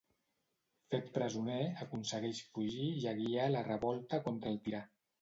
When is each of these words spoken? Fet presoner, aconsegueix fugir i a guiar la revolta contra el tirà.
Fet 0.93 1.11
presoner, 1.17 1.59
aconsegueix 1.87 2.41
fugir 2.57 2.91
i 3.05 3.07
a 3.15 3.17
guiar 3.23 3.49
la 3.57 3.65
revolta 3.71 4.25
contra 4.29 4.57
el 4.57 4.63
tirà. 4.69 4.87